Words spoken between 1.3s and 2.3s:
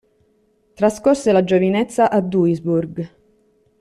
la giovinezza a